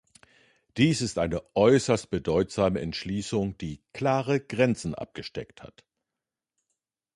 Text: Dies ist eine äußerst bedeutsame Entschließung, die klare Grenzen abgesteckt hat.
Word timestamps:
Dies 0.77 0.99
ist 1.01 1.19
eine 1.19 1.43
äußerst 1.55 2.09
bedeutsame 2.09 2.79
Entschließung, 2.81 3.55
die 3.59 3.83
klare 3.93 4.39
Grenzen 4.39 4.95
abgesteckt 4.95 5.61
hat. 5.61 5.85